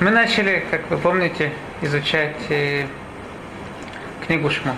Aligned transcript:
Мы 0.00 0.10
начали, 0.10 0.64
как 0.70 0.88
вы 0.90 0.96
помните, 0.96 1.52
изучать 1.82 2.36
э, 2.50 2.86
книгу 4.24 4.48
Шмот. 4.48 4.76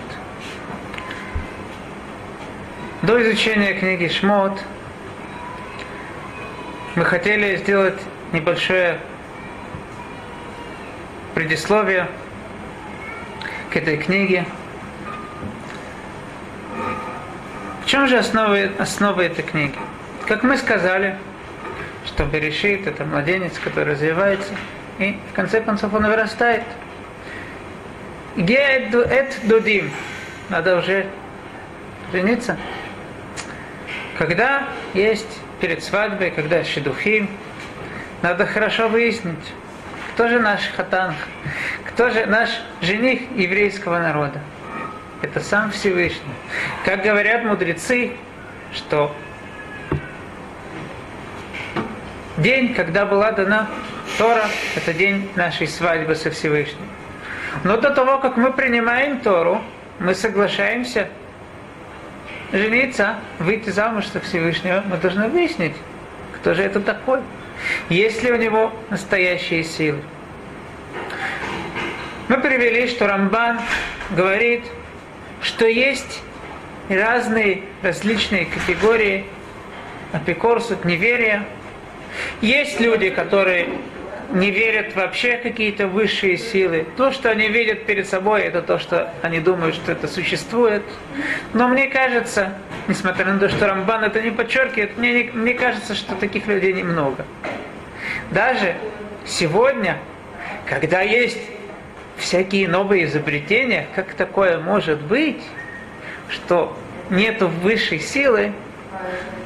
До 3.03 3.21
изучения 3.21 3.75
книги 3.75 4.07
Шмот 4.07 4.59
мы 6.95 7.05
хотели 7.05 7.55
сделать 7.57 8.01
небольшое 8.31 8.97
предисловие 11.35 12.07
к 13.69 13.75
этой 13.75 13.97
книге. 13.97 14.47
В 17.83 17.85
чем 17.85 18.07
же 18.07 18.17
основа, 18.17 18.57
основа 18.79 19.21
этой 19.21 19.43
книги? 19.43 19.75
Как 20.27 20.41
мы 20.41 20.57
сказали, 20.57 21.15
что 22.07 22.25
Берешит 22.25 22.87
это 22.87 23.05
младенец, 23.05 23.59
который 23.59 23.93
развивается, 23.93 24.51
и 24.99 25.17
в 25.31 25.33
конце 25.33 25.61
концов 25.61 25.93
он 25.93 26.05
вырастает. 26.05 26.63
Геэт 28.35 29.39
дудим. 29.43 29.91
Надо 30.49 30.77
уже 30.77 31.07
жениться. 32.11 32.57
Когда 34.17 34.67
есть 34.93 35.39
перед 35.59 35.83
свадьбой, 35.83 36.31
когда 36.31 36.63
шедухим, 36.63 37.29
надо 38.21 38.45
хорошо 38.45 38.87
выяснить, 38.87 39.53
кто 40.13 40.27
же 40.27 40.39
наш 40.39 40.61
хатан, 40.75 41.15
кто 41.87 42.09
же 42.09 42.25
наш 42.25 42.49
жених 42.81 43.21
еврейского 43.35 43.99
народа. 43.99 44.39
Это 45.21 45.39
сам 45.39 45.71
Всевышний. 45.71 46.33
Как 46.85 47.03
говорят 47.03 47.43
мудрецы, 47.43 48.11
что 48.73 49.15
день, 52.37 52.73
когда 52.73 53.05
была 53.05 53.31
дана 53.31 53.67
Тора, 54.21 54.45
это 54.75 54.93
день 54.93 55.27
нашей 55.35 55.67
свадьбы 55.67 56.13
со 56.13 56.29
Всевышним. 56.29 56.85
Но 57.63 57.77
до 57.77 57.89
того, 57.89 58.19
как 58.19 58.37
мы 58.37 58.53
принимаем 58.53 59.19
Тору, 59.19 59.59
мы 59.97 60.13
соглашаемся 60.13 61.09
жениться, 62.51 63.15
выйти 63.39 63.71
замуж 63.71 64.05
со 64.05 64.19
Всевышнего, 64.19 64.83
мы 64.85 64.97
должны 64.97 65.27
выяснить, 65.27 65.73
кто 66.35 66.53
же 66.53 66.61
это 66.61 66.79
такой. 66.81 67.21
Есть 67.89 68.21
ли 68.21 68.31
у 68.31 68.35
него 68.35 68.71
настоящие 68.91 69.63
силы. 69.63 70.03
Мы 72.27 72.39
привели, 72.41 72.85
что 72.89 73.07
Рамбан 73.07 73.59
говорит, 74.11 74.65
что 75.41 75.65
есть 75.65 76.21
разные 76.89 77.63
различные 77.81 78.45
категории 78.45 79.25
апикорсут, 80.13 80.85
неверия. 80.85 81.43
Есть 82.41 82.79
люди, 82.79 83.09
которые 83.09 83.67
не 84.33 84.51
верят 84.51 84.95
вообще 84.95 85.37
какие-то 85.37 85.87
высшие 85.87 86.37
силы. 86.37 86.85
То, 86.97 87.11
что 87.11 87.29
они 87.29 87.47
видят 87.49 87.85
перед 87.85 88.07
собой, 88.07 88.41
это 88.41 88.61
то, 88.61 88.79
что 88.79 89.13
они 89.21 89.39
думают, 89.39 89.75
что 89.75 89.91
это 89.91 90.07
существует. 90.07 90.83
Но 91.53 91.67
мне 91.67 91.87
кажется, 91.87 92.53
несмотря 92.87 93.25
на 93.25 93.39
то, 93.39 93.49
что 93.49 93.67
Рамбан 93.67 94.03
это 94.03 94.21
не 94.21 94.31
подчеркивает, 94.31 94.97
мне, 94.97 95.29
мне 95.33 95.53
кажется, 95.53 95.95
что 95.95 96.15
таких 96.15 96.47
людей 96.47 96.73
немного. 96.73 97.25
Даже 98.31 98.75
сегодня, 99.25 99.97
когда 100.65 101.01
есть 101.01 101.41
всякие 102.17 102.67
новые 102.67 103.05
изобретения, 103.05 103.87
как 103.95 104.13
такое 104.13 104.59
может 104.59 105.01
быть, 105.01 105.41
что 106.29 106.77
нету 107.09 107.47
высшей 107.47 107.99
силы, 107.99 108.53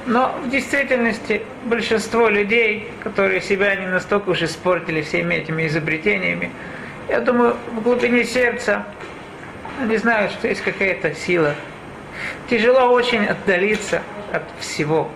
но 0.06 0.36
в 0.44 0.50
действительности 0.50 1.42
большинство 1.66 2.30
людей, 2.30 2.92
которые 3.04 3.42
себя 3.42 3.76
не 3.76 3.88
настолько 3.88 4.30
уж 4.30 4.42
испортили 4.42 5.02
всеми 5.02 5.36
этими 5.36 5.68
изобретениями, 5.68 6.52
я 7.10 7.20
думаю, 7.20 7.56
в 7.72 7.82
глубине 7.82 8.24
сердца 8.24 8.86
они 9.80 9.98
знают, 9.98 10.32
что 10.32 10.48
есть 10.48 10.62
какая-то 10.62 11.14
сила. 11.14 11.54
Тяжело 12.50 12.92
очень 12.92 13.26
отдалиться 13.26 14.02
от 14.32 14.44
всего. 14.60 15.10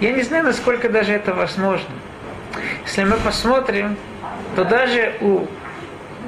Я 0.00 0.12
не 0.12 0.22
знаю, 0.22 0.44
насколько 0.44 0.88
даже 0.88 1.12
это 1.12 1.34
возможно. 1.34 1.94
Если 2.84 3.04
мы 3.04 3.16
посмотрим, 3.16 3.96
то 4.54 4.64
даже 4.64 5.14
у 5.20 5.46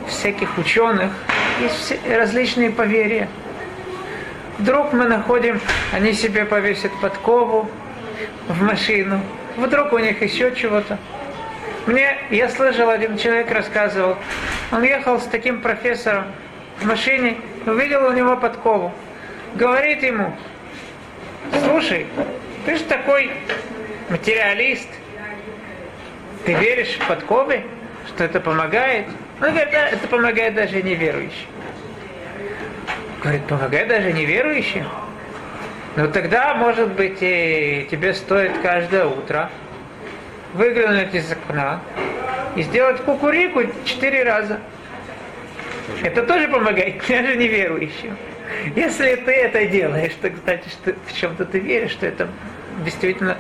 всяких 0.08 0.56
ученых 0.58 1.12
есть 1.60 1.98
различные 2.08 2.70
поверья. 2.70 3.28
Вдруг 4.58 4.92
мы 4.94 5.04
находим, 5.06 5.60
они 5.92 6.14
себе 6.14 6.46
повесят 6.46 6.92
подкову 7.00 7.70
в 8.48 8.62
машину, 8.62 9.20
вдруг 9.56 9.92
у 9.92 9.98
них 9.98 10.22
еще 10.22 10.54
чего-то. 10.54 10.98
Мне, 11.86 12.16
я 12.30 12.48
слышал, 12.48 12.88
один 12.88 13.18
человек 13.18 13.50
рассказывал, 13.50 14.16
он 14.72 14.82
ехал 14.82 15.20
с 15.20 15.24
таким 15.24 15.60
профессором 15.60 16.24
в 16.80 16.86
машине, 16.86 17.36
увидел 17.66 18.06
у 18.06 18.12
него 18.12 18.36
подкову. 18.36 18.92
Говорит 19.54 20.02
ему, 20.02 20.34
слушай, 21.64 22.06
ты 22.64 22.76
же 22.76 22.84
такой 22.84 23.30
материалист, 24.08 24.88
ты 26.46 26.54
веришь 26.54 26.98
в 26.98 27.06
подковы, 27.06 27.62
что 28.08 28.24
это 28.24 28.40
помогает? 28.40 29.06
Он 29.40 29.50
говорит, 29.50 29.70
да, 29.70 29.88
это 29.88 30.08
помогает 30.08 30.54
даже 30.54 30.82
неверующим. 30.82 31.46
Говорит, 33.26 33.44
помогает 33.48 33.88
даже 33.88 34.12
неверующим. 34.12 34.86
Ну 35.96 36.08
тогда, 36.08 36.54
может 36.54 36.92
быть, 36.92 37.18
и 37.20 37.88
тебе 37.90 38.14
стоит 38.14 38.52
каждое 38.62 39.06
утро 39.06 39.50
выглянуть 40.54 41.12
из 41.12 41.32
окна 41.32 41.80
и 42.54 42.62
сделать 42.62 43.00
кукурику 43.00 43.62
четыре 43.84 44.22
раза. 44.22 44.60
Это 46.04 46.22
тоже 46.22 46.46
помогает 46.46 47.02
даже 47.08 47.34
неверующим. 47.34 48.16
Если 48.76 49.16
ты 49.16 49.32
это 49.32 49.66
делаешь, 49.66 50.12
то, 50.22 50.30
кстати, 50.30 50.68
что 50.68 50.94
в 51.06 51.12
чем-то 51.12 51.46
ты 51.46 51.58
веришь, 51.58 51.90
что 51.90 52.06
это 52.06 52.28
действительно 52.84 53.38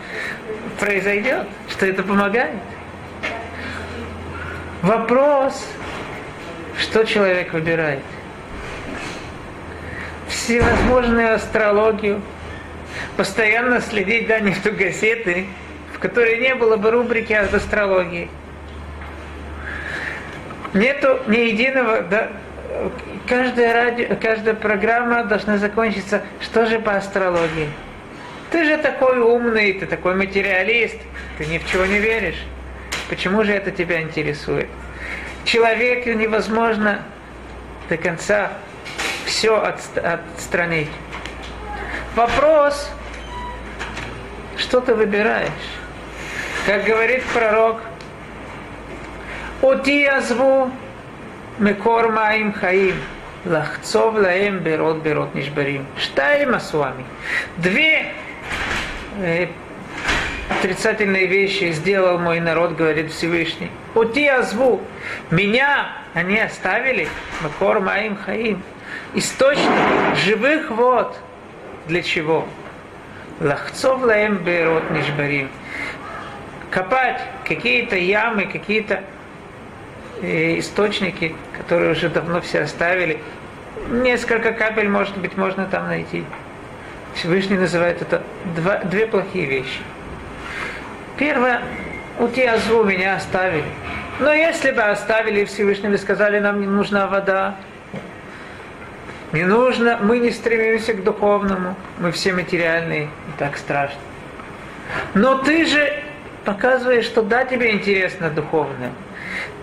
произойдет, 0.80 1.46
что 1.68 1.86
это 1.86 2.02
помогает. 2.02 2.56
Вопрос, 4.82 5.64
что 6.76 7.04
человек 7.04 7.52
выбирает 7.52 8.00
всевозможную 10.46 11.34
астрологию, 11.34 12.22
постоянно 13.16 13.80
следить 13.80 14.28
да, 14.28 14.38
нету 14.38 14.70
газеты, 14.70 15.46
в 15.92 15.98
которой 15.98 16.38
не 16.38 16.54
было 16.54 16.76
бы 16.76 16.92
рубрики 16.92 17.32
об 17.32 17.52
астрологии. 17.52 18.30
Нету 20.72 21.18
ни 21.26 21.38
единого, 21.38 22.02
да, 22.02 22.28
каждая, 23.26 23.74
радио, 23.74 24.16
каждая 24.22 24.54
программа 24.54 25.24
должна 25.24 25.58
закончиться, 25.58 26.22
что 26.40 26.66
же 26.66 26.78
по 26.78 26.96
астрологии. 26.96 27.68
Ты 28.52 28.64
же 28.64 28.76
такой 28.76 29.18
умный, 29.18 29.72
ты 29.72 29.86
такой 29.86 30.14
материалист, 30.14 30.98
ты 31.38 31.46
ни 31.46 31.58
в 31.58 31.68
чего 31.68 31.86
не 31.86 31.98
веришь. 31.98 32.40
Почему 33.08 33.42
же 33.42 33.52
это 33.52 33.72
тебя 33.72 34.00
интересует? 34.00 34.68
Человеку 35.44 36.10
невозможно 36.10 37.02
до 37.88 37.96
конца 37.96 38.52
все 39.26 39.56
отстранить. 39.58 40.88
Вопрос, 42.14 42.90
что 44.56 44.80
ты 44.80 44.94
выбираешь? 44.94 45.50
Как 46.64 46.84
говорит 46.84 47.22
пророк, 47.34 47.82
Оти 49.62 50.04
азву 50.04 50.70
мекор 51.58 52.12
маим 52.12 52.52
хаим, 52.52 52.96
лахцов 53.44 54.14
лаем 54.14 54.58
берот 54.60 55.02
берот 55.02 55.34
нишбарим. 55.34 55.86
С 55.98 56.72
вами. 56.72 57.04
Две 57.56 58.12
э, 59.20 59.48
отрицательные 60.50 61.26
вещи 61.26 61.72
сделал 61.72 62.18
мой 62.18 62.40
народ, 62.40 62.76
говорит 62.76 63.10
Всевышний. 63.12 63.70
Оти 63.94 64.26
азву. 64.26 64.80
Меня 65.30 65.88
они 66.14 66.38
оставили. 66.38 67.08
Макор 67.42 67.80
маим 67.80 68.16
хаим 68.16 68.62
источник 69.14 70.16
живых 70.16 70.70
вод. 70.70 71.16
Для 71.86 72.02
чего? 72.02 72.46
Лахцов 73.40 74.02
лаем 74.02 74.38
берот 74.38 74.90
нишбарим. 74.90 75.50
Копать 76.70 77.20
какие-то 77.44 77.96
ямы, 77.96 78.46
какие-то 78.46 79.02
э, 80.22 80.58
источники, 80.58 81.34
которые 81.56 81.92
уже 81.92 82.08
давно 82.08 82.40
все 82.40 82.62
оставили. 82.62 83.20
Несколько 83.90 84.52
капель, 84.52 84.88
может 84.88 85.16
быть, 85.18 85.36
можно 85.36 85.66
там 85.66 85.86
найти. 85.86 86.24
Всевышний 87.14 87.56
называет 87.56 88.02
это 88.02 88.22
два, 88.56 88.78
две 88.78 89.06
плохие 89.06 89.46
вещи. 89.46 89.80
Первое, 91.18 91.62
у 92.18 92.28
тебя 92.28 92.58
злу 92.58 92.84
меня 92.84 93.16
оставили. 93.16 93.64
Но 94.18 94.32
если 94.32 94.70
бы 94.70 94.82
оставили 94.82 95.44
Всевышнего 95.44 95.92
и 95.92 95.98
сказали, 95.98 96.38
нам 96.38 96.60
не 96.60 96.66
нужна 96.66 97.06
вода, 97.06 97.56
не 99.36 99.44
нужно, 99.44 99.98
мы 100.02 100.18
не 100.18 100.30
стремимся 100.30 100.94
к 100.94 101.04
духовному, 101.04 101.76
мы 101.98 102.10
все 102.10 102.32
материальные, 102.32 103.04
и 103.04 103.38
так 103.38 103.58
страшно. 103.58 104.00
Но 105.14 105.38
ты 105.38 105.66
же 105.66 106.02
показываешь, 106.44 107.04
что 107.04 107.20
да, 107.20 107.44
тебе 107.44 107.72
интересно 107.72 108.30
духовное. 108.30 108.92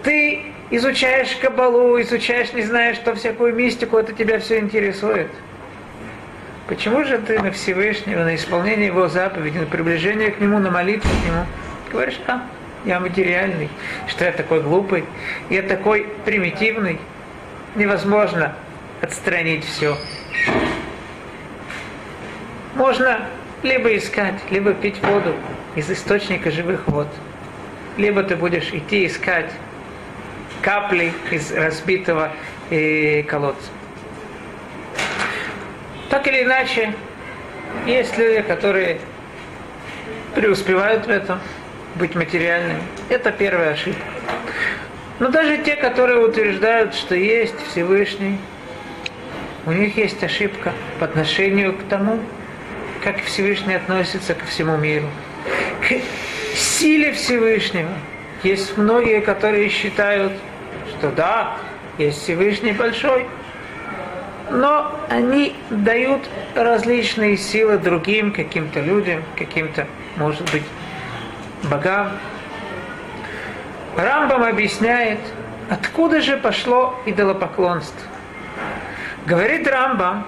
Ты 0.04 0.44
изучаешь 0.70 1.36
кабалу, 1.38 2.00
изучаешь, 2.02 2.54
не 2.54 2.62
знаешь, 2.62 2.98
что 2.98 3.16
всякую 3.16 3.56
мистику, 3.56 3.98
это 3.98 4.14
тебя 4.14 4.40
все 4.40 4.60
интересует. 4.60 5.30
Почему 6.68 7.04
же 7.04 7.18
ты 7.18 7.40
на 7.40 7.52
Всевышнего, 7.52 8.24
на 8.24 8.36
исполнение 8.36 8.88
Его 8.88 9.08
заповеди, 9.08 9.58
на 9.58 9.66
приближение 9.66 10.32
к 10.32 10.40
Нему, 10.40 10.60
на 10.60 10.70
молитву 10.70 11.10
к 11.10 11.28
Нему, 11.28 11.46
говоришь, 11.92 12.20
а, 12.28 12.44
я 12.86 13.00
материальный, 13.00 13.70
что 14.08 14.24
я 14.24 14.32
такой 14.34 14.62
глупый, 14.62 15.04
я 15.50 15.64
такой 15.64 16.08
примитивный, 16.26 17.00
невозможно 17.76 18.54
отстранить 19.04 19.66
все. 19.66 19.98
Можно 22.76 23.28
либо 23.62 23.96
искать, 23.98 24.36
либо 24.50 24.74
пить 24.74 25.04
воду 25.04 25.36
из 25.76 25.92
источника 25.92 26.52
живых 26.52 26.88
вод, 26.88 27.08
либо 27.98 28.24
ты 28.24 28.36
будешь 28.38 28.70
идти 28.74 29.06
искать 29.06 29.52
капли 30.62 31.12
из 31.32 31.52
разбитого 31.52 32.32
э, 32.70 33.24
колодца. 33.24 33.70
Так 36.10 36.26
или 36.28 36.44
иначе, 36.44 36.94
есть 37.86 38.18
люди, 38.18 38.42
которые 38.42 39.00
преуспевают 40.34 41.06
в 41.06 41.10
этом, 41.10 41.40
быть 41.96 42.16
материальными. 42.16 42.82
Это 43.10 43.32
первая 43.32 43.74
ошибка. 43.74 44.02
Но 45.20 45.28
даже 45.28 45.58
те, 45.58 45.76
которые 45.76 46.26
утверждают, 46.26 46.96
что 46.96 47.16
есть 47.16 47.56
Всевышний, 47.70 48.40
у 49.66 49.72
них 49.72 49.98
есть 49.98 50.24
ошибка 50.24 50.74
по 51.00 51.06
отношению 51.06 51.74
к 51.74 51.84
тому, 51.84 52.20
как 53.04 53.22
Всевышний 53.24 53.76
относится 53.76 54.34
ко 54.34 54.46
всему 54.46 54.78
миру. 54.78 55.08
К 55.82 56.02
силе 56.56 57.14
Всевышнего. 57.14 57.90
Есть 58.44 58.78
многие, 58.78 59.22
которые 59.22 59.70
считают, 59.70 60.34
что 60.90 61.12
да, 61.12 61.58
есть 61.98 62.22
Всевышний 62.24 62.74
большой, 62.74 63.26
но 64.52 64.94
они 65.10 65.56
дают 65.70 66.22
различные 66.56 67.38
силы 67.38 67.78
другим 67.78 68.32
каким-то 68.32 68.82
людям, 68.82 69.24
каким-то, 69.38 69.88
может 70.18 70.50
быть, 70.52 70.64
богам. 71.64 72.12
Рамбам 73.96 74.44
объясняет, 74.44 75.20
откуда 75.70 76.20
же 76.20 76.38
пошло 76.38 77.00
идолопоклонство. 77.06 78.13
Говорит 79.26 79.66
Рамбам, 79.68 80.26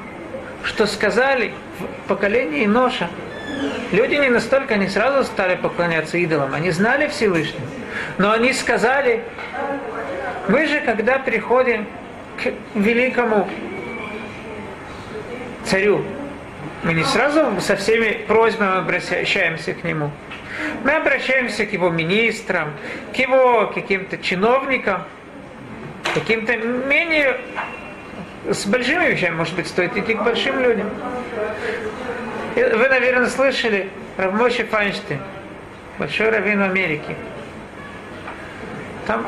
что 0.64 0.88
сказали 0.88 1.54
в 1.80 2.08
поколении 2.08 2.66
Ноша, 2.66 3.10
люди 3.92 4.16
не 4.16 4.30
настолько, 4.30 4.78
не 4.78 4.88
сразу 4.88 5.26
стали 5.26 5.56
поклоняться 5.56 6.18
идолам, 6.18 6.54
они 6.54 6.72
знали 6.72 7.08
Всевышнего, 7.08 7.66
но 8.18 8.32
они 8.32 8.54
сказали, 8.54 9.22
мы 10.48 10.66
же, 10.66 10.80
когда 10.80 11.20
приходим 11.20 11.86
к 12.42 12.54
великому 12.74 13.50
царю, 15.66 16.06
мы 16.84 16.94
не 16.94 17.04
сразу 17.04 17.60
со 17.60 17.76
всеми 17.76 18.24
просьбами 18.28 18.78
обращаемся 18.78 19.74
к 19.74 19.84
нему. 19.84 20.10
Мы 20.86 20.92
обращаемся 20.92 21.66
к 21.66 21.74
его 21.74 21.90
министрам, 21.90 22.72
к 23.14 23.18
его 23.18 23.68
каким-то 23.74 24.18
чиновникам, 24.20 25.04
каким-то 26.14 26.56
менее 26.56 27.38
с 28.50 28.66
большими 28.66 29.06
вещами, 29.06 29.36
может 29.36 29.56
быть, 29.56 29.68
стоит 29.68 29.96
идти 29.98 30.14
к 30.14 30.24
большим 30.24 30.60
людям. 30.60 30.90
Вы, 32.56 32.90
наверное, 32.90 33.28
слышали 33.28 33.90
Равмоши 34.18 34.66
Файнштейн, 34.66 35.20
большой 36.00 36.30
раввин 36.30 36.62
Америки. 36.62 37.16
Там 39.08 39.26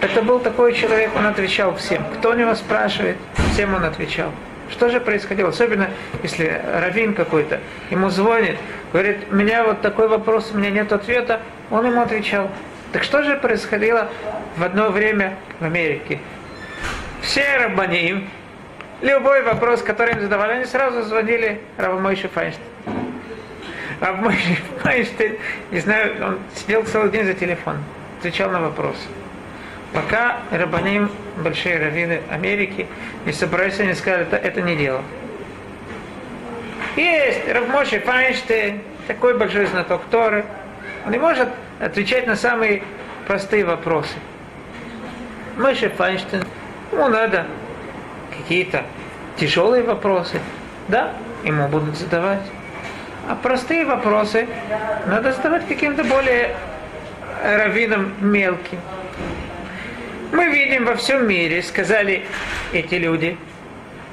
это 0.00 0.22
был 0.22 0.40
такой 0.40 0.72
человек, 0.74 1.10
он 1.16 1.26
отвечал 1.26 1.74
всем. 1.76 2.02
Кто 2.18 2.30
у 2.30 2.34
него 2.34 2.54
спрашивает, 2.54 3.16
всем 3.52 3.74
он 3.74 3.84
отвечал. 3.84 4.30
Что 4.70 4.88
же 4.88 5.00
происходило? 5.00 5.50
Особенно, 5.50 5.90
если 6.22 6.62
раввин 6.72 7.14
какой-то 7.14 7.60
ему 7.90 8.08
звонит, 8.08 8.56
говорит, 8.92 9.26
у 9.30 9.34
меня 9.34 9.64
вот 9.64 9.82
такой 9.82 10.08
вопрос, 10.08 10.52
у 10.54 10.58
меня 10.58 10.70
нет 10.70 10.92
ответа, 10.92 11.40
он 11.70 11.86
ему 11.86 12.00
отвечал. 12.00 12.50
Так 12.92 13.02
что 13.02 13.22
же 13.22 13.36
происходило 13.36 14.08
в 14.56 14.64
одно 14.64 14.90
время 14.90 15.36
в 15.58 15.64
Америке? 15.64 16.20
Все 17.30 17.58
рабаним, 17.58 18.28
любой 19.02 19.44
вопрос, 19.44 19.82
который 19.82 20.14
им 20.14 20.20
задавали, 20.20 20.54
они 20.54 20.64
сразу 20.64 21.02
звонили 21.02 21.60
Равмойше 21.76 22.26
Файнштейн. 22.26 22.66
Равмойше 24.00 24.56
Файнштейн, 24.82 25.36
не 25.70 25.78
знаю, 25.78 26.26
он 26.26 26.38
сидел 26.56 26.82
целый 26.82 27.08
день 27.12 27.26
за 27.26 27.34
телефон, 27.34 27.76
отвечал 28.18 28.50
на 28.50 28.60
вопросы. 28.60 29.06
Пока 29.92 30.38
рабаним, 30.50 31.08
большие 31.36 31.78
раввины 31.78 32.20
Америки, 32.30 32.88
не 33.24 33.32
собрались, 33.32 33.78
они 33.78 33.94
сказали, 33.94 34.22
это, 34.22 34.36
это 34.36 34.60
не 34.62 34.74
дело. 34.74 35.00
Есть 36.96 37.48
Равмоши 37.48 38.00
Файнштейн, 38.00 38.80
такой 39.06 39.38
большой 39.38 39.66
знаток 39.66 40.02
Торы. 40.10 40.44
Он 41.06 41.12
не 41.12 41.18
может 41.18 41.48
отвечать 41.78 42.26
на 42.26 42.34
самые 42.34 42.82
простые 43.28 43.64
вопросы. 43.64 44.16
Моше 45.56 45.90
Файнштейн, 45.90 46.42
ему 46.92 47.08
надо 47.08 47.46
какие-то 48.36 48.84
тяжелые 49.36 49.82
вопросы, 49.82 50.40
да, 50.88 51.12
ему 51.44 51.68
будут 51.68 51.96
задавать. 51.96 52.42
А 53.28 53.34
простые 53.34 53.84
вопросы 53.84 54.46
надо 55.06 55.32
задавать 55.32 55.66
каким-то 55.68 56.04
более 56.04 56.56
раввинам 57.44 58.12
мелким. 58.20 58.80
Мы 60.32 60.48
видим 60.48 60.84
во 60.84 60.94
всем 60.94 61.26
мире, 61.26 61.62
сказали 61.62 62.24
эти 62.72 62.94
люди, 62.94 63.36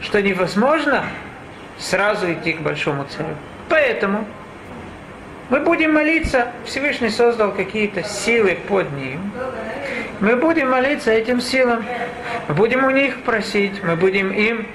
что 0.02 0.22
невозможно 0.22 1.04
сразу 1.78 2.32
идти 2.32 2.54
к 2.54 2.62
большому 2.62 3.06
царю. 3.06 3.36
Поэтому 3.70 4.26
мы 5.50 5.60
будем 5.62 5.94
молиться, 5.94 6.52
Всевышний 6.66 7.10
создал 7.10 7.52
какие-то 7.52 8.04
силы 8.04 8.58
под 8.68 8.92
ним. 8.94 9.32
Мы 10.19 10.36
будем 10.36 10.72
молиться 10.72 11.12
этим 11.12 11.40
силам, 11.40 11.86
мы 12.48 12.56
будем 12.56 12.84
у 12.86 12.90
них 12.90 13.21
просить, 13.24 13.83
мы 13.83 13.95
будем 13.95 14.31
им 14.31 14.68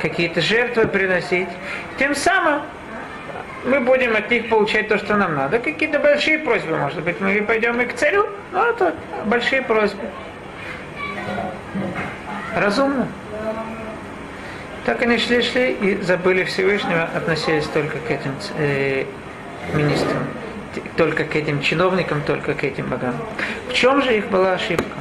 какие-то 0.00 0.40
жертвы 0.40 0.86
приносить. 0.86 1.48
Тем 1.98 2.14
самым 2.14 2.62
мы 3.64 3.80
будем 3.80 4.16
от 4.16 4.30
них 4.30 4.48
получать 4.48 4.88
то, 4.88 4.98
что 4.98 5.16
нам 5.16 5.34
надо. 5.34 5.58
Какие-то 5.58 5.98
большие 5.98 6.38
просьбы, 6.38 6.76
может 6.76 7.02
быть, 7.02 7.20
мы 7.20 7.42
пойдем 7.42 7.80
и 7.80 7.84
к 7.84 7.94
царю, 7.94 8.28
но 8.52 8.66
это 8.66 8.94
большие 9.24 9.62
просьбы. 9.62 10.02
Разумно. 12.54 13.08
Так 14.84 15.00
они 15.02 15.16
шли-шли 15.18 15.72
и 15.72 16.02
забыли 16.02 16.42
Всевышнего, 16.42 17.04
относились 17.14 17.66
только 17.66 17.98
к 17.98 18.10
этим 18.10 18.34
э, 18.58 19.04
министрам, 19.72 20.26
только 20.96 21.24
к 21.24 21.36
этим 21.36 21.60
чиновникам, 21.60 22.22
только 22.22 22.54
к 22.54 22.64
этим 22.64 22.86
богам. 22.86 23.14
В 23.68 23.72
чем 23.72 24.02
же 24.02 24.16
их 24.16 24.28
была 24.28 24.54
ошибка? 24.54 24.98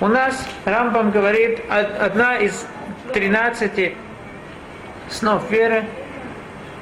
У 0.00 0.06
нас 0.06 0.46
Рамбам 0.64 1.10
говорит, 1.10 1.60
одна 1.68 2.36
из 2.36 2.66
13 3.12 3.94
снов 5.08 5.50
веры 5.50 5.84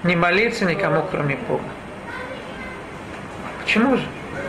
не 0.02 0.16
молиться 0.16 0.64
никому, 0.64 1.04
кроме 1.10 1.36
Бога. 1.48 1.64
Почему 3.64 3.96
же? 3.96 4.06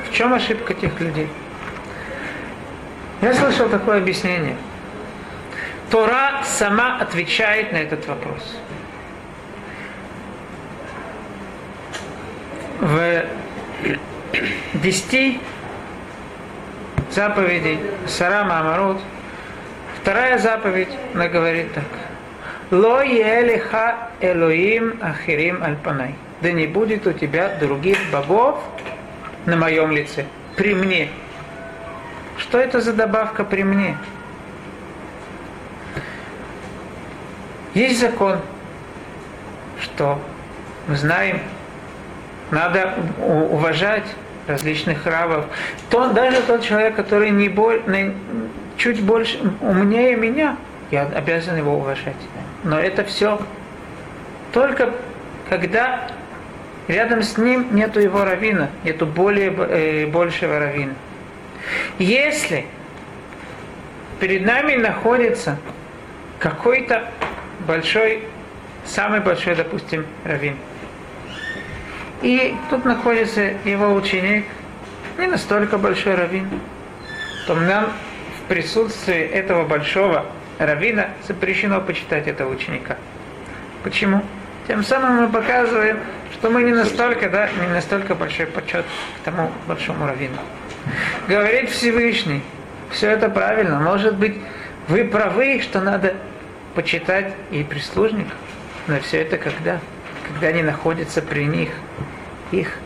В 0.10 0.14
чем 0.14 0.34
ошибка 0.34 0.74
тех 0.74 1.00
людей? 1.00 1.30
Я 3.22 3.34
слышал 3.34 3.68
такое 3.68 3.98
объяснение. 3.98 4.56
Тора 5.90 6.44
сама 6.44 6.98
отвечает 7.00 7.72
на 7.72 7.78
этот 7.78 8.08
вопрос. 8.08 8.58
В 12.80 13.26
десяти 14.74 15.40
заповедей 17.12 17.80
Сарама 18.08 18.60
Амарут, 18.60 18.98
вторая 20.02 20.38
заповедь, 20.38 20.90
она 21.14 21.28
говорит 21.28 21.74
так. 21.74 21.84
Ло 22.70 23.02
елиха 23.02 24.10
Элоим 24.20 25.00
Ахирим 25.02 25.64
Альпанай. 25.64 26.16
Да 26.42 26.52
не 26.52 26.68
будет 26.68 27.08
у 27.08 27.14
тебя 27.14 27.50
других 27.60 27.98
богов 28.12 28.62
на 29.46 29.56
моем 29.56 29.92
лице, 29.92 30.26
при 30.56 30.76
мне. 30.76 31.10
Что 32.38 32.60
это 32.60 32.82
за 32.82 32.94
добавка 32.94 33.44
при 33.44 33.64
мне? 33.64 33.98
Есть 37.74 38.00
закон, 38.00 38.40
что 39.82 40.20
мы 40.88 40.96
знаем, 40.96 41.40
надо 42.52 42.94
уважать 43.20 44.06
различных 44.48 45.06
рабов. 45.06 45.46
То, 45.90 46.08
даже 46.14 46.42
тот 46.42 46.64
человек, 46.64 46.96
который 46.96 47.30
не 47.30 47.50
боль, 47.50 47.82
чуть 48.78 49.02
больше 49.02 49.40
умнее 49.62 50.16
меня, 50.16 50.58
я 50.92 51.04
обязан 51.04 51.58
его 51.58 51.76
уважать. 51.76 52.16
Но 52.64 52.80
это 52.80 53.04
все 53.04 53.40
только 54.54 54.94
когда 55.50 56.10
рядом 56.88 57.22
с 57.22 57.38
ним 57.38 57.76
нету 57.76 58.00
его 58.00 58.24
равина, 58.24 58.70
нету 58.84 59.06
более, 59.06 59.54
э, 59.54 60.08
большего 60.08 60.60
равина. 60.60 60.94
Если 62.00 62.66
перед 64.20 64.46
нами 64.46 64.76
находится 64.76 65.58
какой-то 66.40 67.08
большой, 67.68 68.24
самый 68.86 69.20
большой, 69.20 69.56
допустим, 69.56 70.06
раввин, 70.24 70.58
и 72.22 72.56
тут 72.70 72.86
находится 72.86 73.54
его 73.64 73.94
ученик, 73.94 74.46
не 75.18 75.28
настолько 75.28 75.78
большой 75.78 76.16
раввин, 76.16 76.48
то 77.46 77.56
нам 77.56 77.92
в 78.38 78.48
присутствии 78.48 79.20
этого 79.20 79.66
большого 79.66 80.26
раввина 80.58 81.10
запрещено 81.28 81.82
почитать 81.82 82.28
этого 82.28 82.52
ученика. 82.52 82.98
Почему? 83.84 84.24
Тем 84.68 84.84
самым 84.84 85.24
мы 85.24 85.30
показываем, 85.30 86.00
что 86.34 86.50
мы 86.50 86.64
не 86.64 86.74
настолько, 86.74 87.30
да, 87.30 87.50
не 87.50 87.74
настолько 87.74 88.16
большой 88.16 88.48
почет 88.48 88.86
к 89.22 89.26
тому 89.26 89.52
большому 89.68 90.08
раввину. 90.08 90.38
Говорит 91.28 91.70
Всевышний, 91.70 92.42
все 92.92 93.12
это 93.12 93.30
правильно. 93.30 93.80
Может 93.80 94.16
быть, 94.16 94.36
вы 94.88 95.06
правы, 95.06 95.62
что 95.62 95.80
надо 95.80 96.16
почитать 96.76 97.34
и 97.52 97.64
прислужников. 97.64 98.36
Но 98.88 99.00
все 99.00 99.22
это 99.22 99.38
когда? 99.38 99.80
Когда 100.28 100.48
они 100.48 100.64
находятся 100.64 101.22
при 101.22 101.46
них. 101.46 101.70
Их 102.52 102.78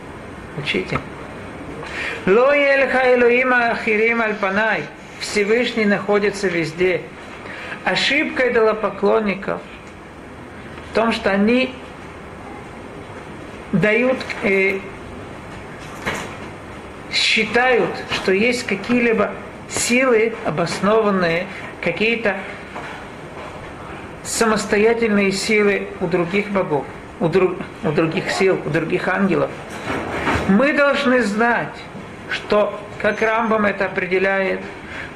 учите. 0.58 0.98
Ло 2.26 2.54
Элоима 2.54 3.70
Ахирим 3.70 4.20
Альпанай. 4.20 4.84
Всевышний 5.20 5.84
находится 5.84 6.48
везде. 6.48 7.02
Ошибка 7.84 8.50
идолопоклонников 8.50 9.60
в 10.90 10.94
том, 10.94 11.12
что 11.12 11.30
они 11.30 11.74
дают, 13.72 14.18
э, 14.42 14.78
считают, 17.12 17.90
что 18.10 18.32
есть 18.32 18.66
какие-либо 18.66 19.32
силы 19.68 20.34
обоснованные, 20.44 21.46
какие-то 21.80 22.36
самостоятельные 24.22 25.32
силы 25.32 25.88
у 26.00 26.06
других 26.06 26.50
богов, 26.50 26.84
у, 27.22 27.28
друг, 27.28 27.52
у 27.84 27.92
других 27.92 28.30
сил, 28.30 28.60
у 28.66 28.68
других 28.68 29.08
ангелов. 29.08 29.50
Мы 30.48 30.72
должны 30.72 31.22
знать, 31.22 31.74
что, 32.28 32.78
как 33.00 33.22
Рамбам 33.22 33.64
это 33.64 33.86
определяет, 33.86 34.60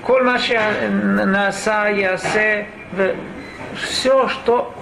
Коль 0.03 0.23
наса 0.23 1.89
ясе, 1.89 2.69
все, 3.75 4.29
что 4.29 4.73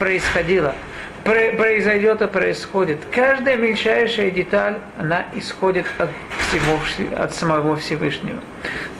происходило, 0.00 0.74
произойдет 1.22 2.20
и 2.20 2.26
происходит. 2.26 2.98
Каждая 3.12 3.56
мельчайшая 3.56 4.32
деталь, 4.32 4.78
она 4.98 5.26
исходит 5.36 5.86
от, 5.98 6.10
всего, 6.48 6.80
от 7.16 7.32
самого 7.32 7.76
Всевышнего. 7.76 8.40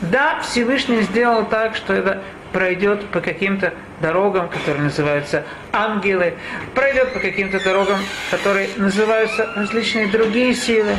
Да, 0.03 0.39
Всевышний 0.43 1.01
сделал 1.01 1.47
так, 1.47 1.75
что 1.75 1.95
это 1.95 2.23
пройдет 2.52 3.06
по 3.06 3.21
каким-то 3.21 3.73
дорогам, 4.00 4.49
которые 4.49 4.82
называются 4.85 5.44
ангелы, 5.73 6.35
пройдет 6.75 7.12
по 7.12 7.21
каким-то 7.21 7.62
дорогам, 7.62 7.99
которые 8.30 8.68
называются 8.76 9.49
различные 9.56 10.09
другие 10.09 10.54
силы. 10.54 10.97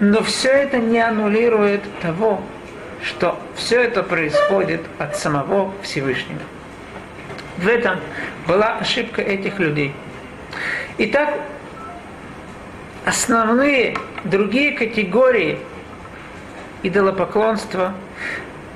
Но 0.00 0.22
все 0.22 0.50
это 0.50 0.78
не 0.78 1.00
аннулирует 1.00 1.82
того, 2.00 2.42
что 3.02 3.38
все 3.54 3.82
это 3.82 4.02
происходит 4.02 4.82
от 4.98 5.16
самого 5.16 5.72
Всевышнего. 5.82 6.40
В 7.58 7.68
этом 7.68 8.00
была 8.48 8.78
ошибка 8.78 9.22
этих 9.22 9.60
людей. 9.60 9.94
Итак, 10.98 11.34
основные 13.04 13.96
другие 14.24 14.72
категории 14.72 15.58
идолопоклонства, 16.82 17.94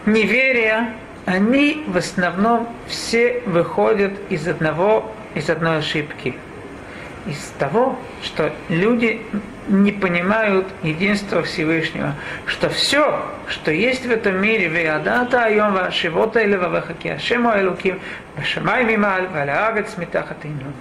неверия, 0.07 0.95
они 1.27 1.85
в 1.87 1.97
основном 1.97 2.69
все 2.87 3.43
выходят 3.47 4.13
из 4.31 4.47
одного, 4.49 5.11
из 5.35 5.51
одной 5.51 5.79
ошибки. 5.79 6.35
Из 7.27 7.53
того, 7.59 7.99
что 8.23 8.53
люди 8.69 9.21
не 9.69 9.93
понимают 9.93 10.67
единства 10.83 11.43
Всевышнего, 11.43 12.15
что 12.47 12.71
все, 12.71 13.23
что 13.49 13.71
есть 13.71 14.07
в 14.07 14.11
этом 14.11 14.41
мире, 14.41 14.69
веадата 14.69 15.45
айом 15.45 15.75
вашивота 15.75 16.41
или 16.41 16.57
вавахаки, 16.57 17.09
ашему 17.09 17.51
элуким, 17.51 18.01
башамай 18.37 18.85
мималь, 18.85 19.27
валаагат 19.29 19.91
смитахатейну. 19.91 20.73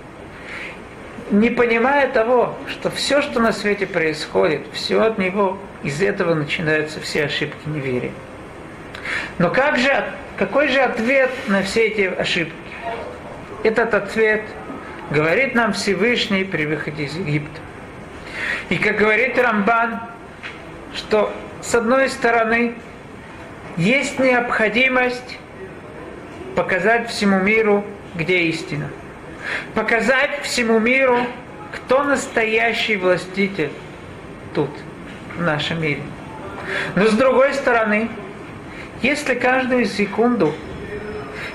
Не 1.31 1.49
понимая 1.49 2.09
того, 2.09 2.57
что 2.69 2.89
все, 2.89 3.21
что 3.21 3.41
на 3.41 3.51
свете 3.51 3.85
происходит, 3.85 4.61
все 4.71 5.01
от 5.01 5.17
него, 5.17 5.57
из 5.83 6.01
этого 6.01 6.33
начинаются 6.33 7.01
все 7.01 7.25
ошибки 7.25 7.57
неверия. 7.65 8.11
Но 9.37 9.49
как 9.49 9.77
же, 9.77 10.05
какой 10.37 10.67
же 10.67 10.79
ответ 10.79 11.31
на 11.47 11.63
все 11.63 11.87
эти 11.87 12.01
ошибки? 12.01 12.53
Этот 13.63 13.93
ответ 13.93 14.43
говорит 15.09 15.55
нам 15.55 15.73
Всевышний 15.73 16.43
при 16.43 16.65
выходе 16.65 17.05
из 17.05 17.15
Египта. 17.15 17.59
И 18.69 18.77
как 18.77 18.97
говорит 18.97 19.37
Рамбан, 19.37 19.99
что 20.93 21.33
с 21.61 21.73
одной 21.73 22.09
стороны 22.09 22.75
есть 23.77 24.19
необходимость 24.19 25.37
показать 26.55 27.09
всему 27.09 27.39
миру, 27.39 27.83
где 28.15 28.39
истина. 28.43 28.89
Показать 29.73 30.41
всему 30.43 30.79
миру, 30.79 31.17
кто 31.71 32.03
настоящий 32.03 32.97
властитель 32.97 33.71
тут, 34.53 34.69
в 35.35 35.41
нашем 35.41 35.81
мире. 35.81 36.01
Но 36.95 37.05
с 37.05 37.13
другой 37.13 37.53
стороны, 37.53 38.09
если 39.01 39.35
каждую 39.35 39.85
секунду 39.85 40.53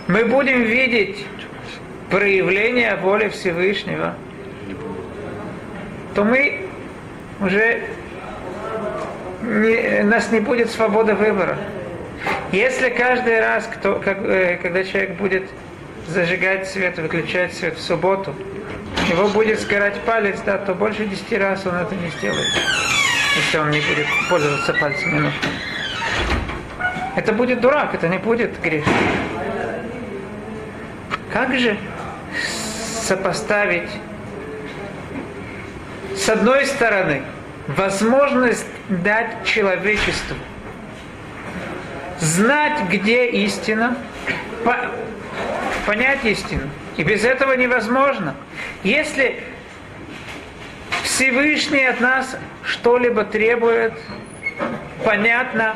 мы 0.06 0.24
будем 0.24 0.62
видеть 0.62 1.26
проявление 2.10 2.96
воли 2.96 3.28
Всевышнего, 3.28 4.14
то 6.14 6.24
мы 6.24 6.68
уже 7.40 7.82
не, 9.42 10.02
у 10.02 10.06
нас 10.06 10.30
не 10.30 10.40
будет 10.40 10.70
свободы 10.70 11.14
выбора. 11.14 11.58
Если 12.52 12.90
каждый 12.90 13.40
раз, 13.40 13.66
кто, 13.66 13.96
как, 13.96 14.18
э, 14.18 14.58
когда 14.62 14.84
человек 14.84 15.12
будет 15.12 15.44
зажигать 16.06 16.68
свет, 16.68 16.98
выключать 16.98 17.54
свет 17.54 17.76
в 17.76 17.80
субботу, 17.80 18.34
его 19.08 19.28
будет 19.28 19.60
сгорать 19.60 19.98
палец, 20.02 20.38
да, 20.44 20.58
то 20.58 20.74
больше 20.74 21.06
десяти 21.06 21.38
раз 21.38 21.66
он 21.66 21.74
это 21.74 21.94
не 21.94 22.10
сделает, 22.10 22.46
если 23.36 23.58
он 23.58 23.70
не 23.70 23.80
будет 23.80 24.06
пользоваться 24.28 24.74
пальцем 24.74 25.14
минутку. 25.14 25.46
Это 27.16 27.32
будет 27.32 27.60
дурак, 27.60 27.94
это 27.94 28.08
не 28.08 28.18
будет 28.18 28.60
грех. 28.60 28.84
Как 31.32 31.58
же 31.58 31.76
сопоставить 33.02 33.88
с 36.16 36.28
одной 36.28 36.66
стороны, 36.66 37.22
возможность 37.66 38.66
дать 38.88 39.44
человечеству 39.44 40.36
знать, 42.20 42.88
где 42.88 43.26
истина, 43.26 43.96
по, 44.64 44.76
понять 45.84 46.24
истину. 46.24 46.62
И 46.96 47.02
без 47.02 47.24
этого 47.24 47.54
невозможно. 47.54 48.36
Если 48.84 49.42
Всевышний 51.02 51.84
от 51.84 52.00
нас 52.00 52.36
что-либо 52.62 53.24
требует, 53.24 53.94
понятно, 55.04 55.74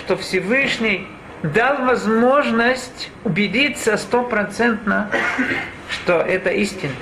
что 0.00 0.16
Всевышний 0.16 1.06
дал 1.42 1.84
возможность 1.84 3.10
убедиться 3.24 3.96
стопроцентно, 3.96 5.10
что 5.88 6.20
это 6.20 6.50
истина. 6.50 6.92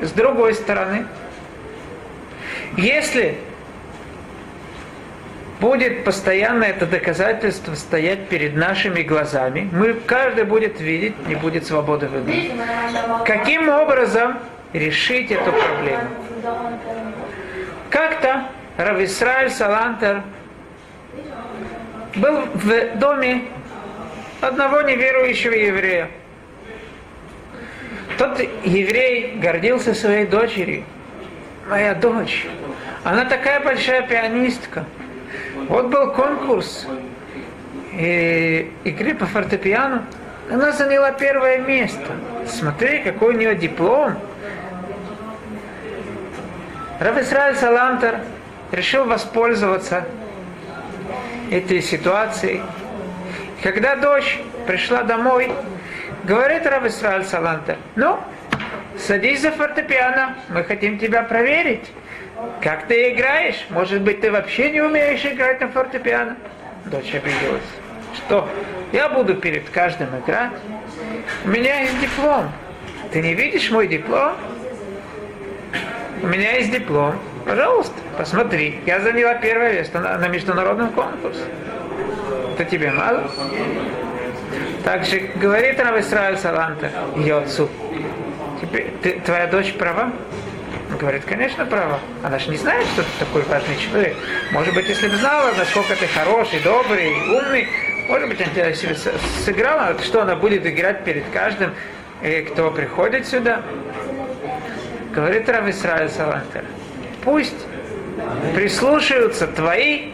С 0.00 0.12
другой 0.12 0.54
стороны, 0.54 1.06
если 2.76 3.38
будет 5.60 6.04
постоянно 6.04 6.64
это 6.64 6.86
доказательство 6.86 7.74
стоять 7.74 8.28
перед 8.28 8.56
нашими 8.56 9.02
глазами, 9.02 9.68
мы 9.72 9.94
каждый 9.94 10.44
будет 10.44 10.80
видеть, 10.80 11.14
не 11.28 11.34
будет 11.34 11.66
свободы 11.66 12.08
выбора. 12.08 12.36
Каким 13.26 13.68
образом 13.68 14.38
решить 14.72 15.30
эту 15.30 15.52
проблему? 15.52 16.08
Как-то 17.90 18.46
Рависраиль 18.76 19.50
Салантер 19.50 20.22
был 22.16 22.42
в 22.54 22.98
доме 22.98 23.44
одного 24.40 24.82
неверующего 24.82 25.54
еврея. 25.54 26.10
Тот 28.18 28.40
еврей 28.64 29.36
гордился 29.36 29.94
своей 29.94 30.26
дочерью. 30.26 30.84
Моя 31.68 31.94
дочь 31.94 32.46
она 33.02 33.24
такая 33.24 33.60
большая 33.60 34.02
пианистка. 34.06 34.84
Вот 35.68 35.86
был 35.86 36.12
конкурс 36.12 36.86
и, 37.92 38.70
игры 38.84 39.14
по 39.14 39.26
фортепиано. 39.26 40.04
Она 40.50 40.72
заняла 40.72 41.12
первое 41.12 41.58
место. 41.58 42.12
Смотри, 42.46 42.98
какой 42.98 43.34
у 43.34 43.38
нее 43.38 43.54
диплом. 43.54 44.16
Рав 46.98 47.16
Исраиль 47.18 47.56
Салантер 47.56 48.20
решил 48.72 49.04
воспользоваться 49.04 50.04
этой 51.50 51.82
ситуации. 51.82 52.62
Когда 53.62 53.96
дочь 53.96 54.38
пришла 54.66 55.02
домой, 55.02 55.52
говорит 56.24 56.66
Рав 56.66 56.84
Исраиль 56.86 57.24
Салантер, 57.24 57.76
ну, 57.96 58.18
садись 58.98 59.42
за 59.42 59.50
фортепиано, 59.50 60.36
мы 60.48 60.64
хотим 60.64 60.98
тебя 60.98 61.22
проверить. 61.22 61.90
Как 62.62 62.86
ты 62.86 63.12
играешь? 63.12 63.66
Может 63.68 64.00
быть, 64.00 64.20
ты 64.20 64.30
вообще 64.30 64.70
не 64.70 64.80
умеешь 64.80 65.24
играть 65.26 65.60
на 65.60 65.68
фортепиано? 65.68 66.36
Дочь 66.86 67.14
обиделась. 67.14 67.62
Что? 68.16 68.48
Я 68.92 69.08
буду 69.08 69.34
перед 69.34 69.68
каждым 69.68 70.08
играть. 70.20 70.52
У 71.44 71.48
меня 71.48 71.80
есть 71.80 72.00
диплом. 72.00 72.50
Ты 73.12 73.20
не 73.20 73.34
видишь 73.34 73.70
мой 73.70 73.86
диплом? 73.88 74.36
У 76.22 76.26
меня 76.26 76.52
есть 76.56 76.70
диплом. 76.70 77.16
Пожалуйста, 77.46 77.94
посмотри. 78.16 78.80
Я 78.86 79.00
заняла 79.00 79.34
первое 79.34 79.74
место 79.74 80.00
на, 80.00 80.18
на 80.18 80.28
международном 80.28 80.90
конкурсе. 80.92 81.40
Это 82.54 82.64
тебе 82.64 82.90
мало? 82.90 83.30
Также 84.84 85.30
говорит 85.36 85.78
Рав 85.80 85.98
Исраиль 85.98 86.36
Саланта, 86.36 86.90
ее 87.16 87.38
отцу. 87.38 87.68
Теперь, 88.60 88.90
ты, 89.02 89.20
твоя 89.20 89.46
дочь 89.46 89.74
права? 89.74 90.12
Говорит, 90.98 91.24
конечно, 91.24 91.64
права. 91.64 92.00
Она 92.22 92.38
же 92.38 92.50
не 92.50 92.56
знает, 92.56 92.86
что 92.88 93.02
ты 93.02 93.08
такой 93.18 93.42
важный 93.42 93.76
человек. 93.76 94.16
Может 94.52 94.74
быть, 94.74 94.88
если 94.88 95.08
бы 95.08 95.16
знала, 95.16 95.50
насколько 95.56 95.94
ты 95.96 96.06
хороший, 96.06 96.60
добрый, 96.60 97.12
умный, 97.12 97.68
может 98.08 98.28
быть, 98.28 98.40
она 98.40 98.50
тебя 98.50 98.74
себе 98.74 98.96
сыграла, 99.44 99.96
что 100.02 100.22
она 100.22 100.34
будет 100.34 100.66
играть 100.66 101.04
перед 101.04 101.24
каждым, 101.32 101.72
э, 102.22 102.42
кто 102.42 102.70
приходит 102.70 103.26
сюда. 103.26 103.62
Говорит 105.14 105.48
Рав 105.48 105.68
Исраиль 105.68 106.08
Салантер, 106.08 106.64
пусть 107.22 107.66
прислушаются 108.54 109.46
твои 109.46 110.10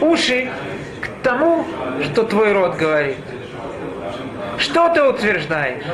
уши 0.00 0.48
к 1.00 1.22
тому, 1.22 1.66
что 2.04 2.24
твой 2.24 2.52
род 2.52 2.76
говорит. 2.76 3.16
Что 4.58 4.88
ты 4.88 5.02
утверждаешь? 5.02 5.84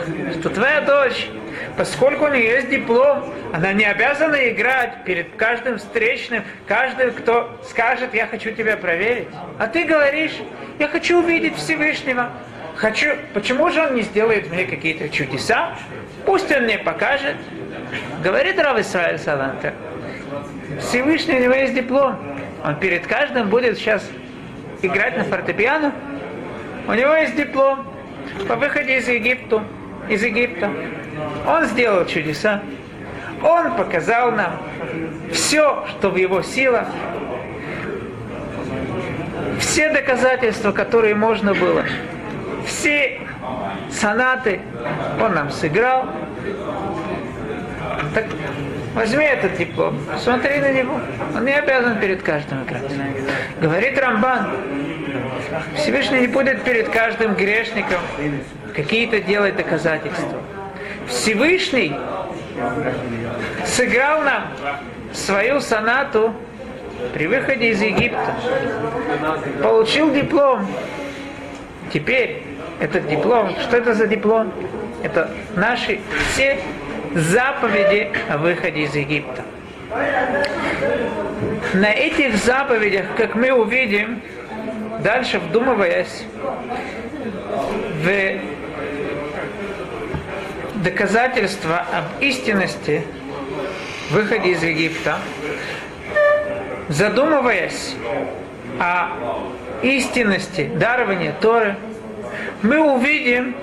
Что 0.41 0.49
твоя 0.49 0.81
дочь, 0.81 1.29
поскольку 1.77 2.25
у 2.25 2.29
нее 2.29 2.45
есть 2.45 2.71
диплом, 2.71 3.33
она 3.53 3.73
не 3.73 3.85
обязана 3.85 4.49
играть 4.49 5.05
перед 5.05 5.37
каждым 5.37 5.79
встречным, 5.79 6.43
каждым, 6.67 7.13
кто 7.13 7.57
скажет, 7.69 8.15
я 8.15 8.27
хочу 8.27 8.53
тебя 8.53 8.77
проверить. 8.77 9.29
А 9.59 9.67
ты 9.67 9.85
говоришь, 9.85 10.33
я 10.79 10.89
хочу 10.89 11.19
увидеть 11.19 11.57
Всевышнего. 11.57 12.31
Хочу, 12.77 13.11
почему 13.35 13.71
же 13.71 13.83
он 13.83 13.95
не 13.95 14.03
сделает 14.03 14.51
мне 14.51 14.65
какие-то 14.65 15.09
чудеса? 15.09 15.77
Пусть 16.25 16.51
он 16.51 16.65
мне 16.65 16.79
покажет. 16.79 17.37
Говорит 18.23 18.59
Рав 18.59 18.79
Исраиль 18.79 19.19
Саланта. 19.19 19.75
Всевышний 20.81 21.37
у 21.37 21.41
него 21.41 21.55
есть 21.55 21.75
диплом. 21.75 22.17
Он 22.65 22.77
перед 22.77 23.07
каждым 23.07 23.49
будет 23.49 23.79
сейчас 23.79 24.09
играть 24.83 25.17
на 25.17 25.25
фортепиано. 25.25 25.93
У 26.87 26.93
него 26.93 27.15
есть 27.15 27.37
диплом 27.37 27.87
по 28.49 28.57
выходе 28.57 28.99
из 28.99 29.09
Египта, 29.09 29.63
из 30.09 30.23
Египта. 30.23 30.71
Он 31.47 31.65
сделал 31.67 32.05
чудеса. 32.07 32.63
Он 33.43 33.75
показал 33.75 34.33
нам 34.33 34.59
все, 35.33 35.85
что 35.91 36.11
в 36.11 36.17
его 36.17 36.43
силах, 36.43 36.89
все 39.59 39.91
доказательства, 39.91 40.73
которые 40.73 41.15
можно 41.15 41.53
было, 41.55 41.85
все 42.67 43.21
сонаты 43.91 44.61
он 45.21 45.35
нам 45.35 45.51
сыграл. 45.51 46.07
Так 48.15 48.27
возьми 48.95 49.25
этот 49.25 49.57
диплом, 49.57 49.99
смотри 50.19 50.59
на 50.61 50.73
него. 50.73 51.01
Он 51.35 51.45
не 51.45 51.53
обязан 51.53 51.99
перед 51.99 52.23
каждым 52.23 52.65
играть. 52.65 52.83
Говорит 53.61 53.99
Рамбан, 53.99 54.51
Всевышний 55.77 56.21
не 56.21 56.27
будет 56.27 56.63
перед 56.63 56.89
каждым 56.89 57.35
грешником 57.35 58.01
какие-то 58.75 59.21
делать 59.21 59.57
доказательства. 59.57 60.41
Всевышний 61.09 61.95
сыграл 63.67 64.23
нам 64.23 64.45
свою 65.13 65.61
сонату 65.61 66.33
при 67.13 67.27
выходе 67.27 67.71
из 67.71 67.83
Египта. 67.83 68.35
Получил 69.63 70.13
диплом. 70.13 70.67
Теперь 71.93 72.43
этот 72.81 73.07
диплом, 73.09 73.55
что 73.61 73.77
это 73.77 73.95
за 73.95 74.07
диплом? 74.07 74.53
Это 75.03 75.31
наши 75.55 76.01
все 76.33 76.59
заповеди 77.15 78.11
о 78.29 78.39
выходе 78.39 78.83
из 78.83 78.95
Египта. 78.95 79.43
На 81.75 81.93
этих 81.93 82.37
заповедях, 82.37 83.07
как 83.17 83.35
мы 83.35 83.53
увидим, 83.53 84.21
дальше 85.01 85.39
вдумываясь 85.39 86.25
в 88.03 88.39
доказательства 90.83 91.85
об 91.93 92.23
истинности 92.23 93.05
выходе 94.11 94.51
из 94.51 94.63
Египта, 94.63 95.19
задумываясь 96.89 97.95
о 98.81 99.09
истинности 99.83 100.71
дарования 100.77 101.35
Торы, 101.41 101.77
мы 102.63 102.79
увидим, 102.79 103.55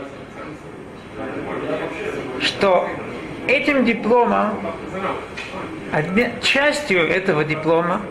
что 2.39 2.89
этим 3.47 3.85
дипломом, 3.85 4.59
частью 6.41 7.07
этого 7.09 7.43
диплома 7.43 8.01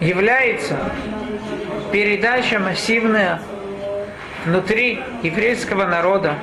является 0.00 0.78
передача 1.92 2.58
массивная 2.58 3.40
внутри 4.44 5.00
еврейского 5.22 5.86
народа 5.86 6.34